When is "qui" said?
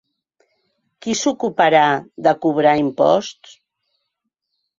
1.05-1.13